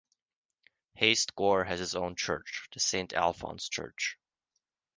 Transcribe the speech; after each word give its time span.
Heist-Goor 0.99 1.65
has 1.67 1.79
its 1.79 1.93
own 1.93 2.15
church, 2.15 2.67
the 2.73 2.79
Saint 2.79 3.11
Alfons 3.13 3.69
church. 3.69 4.17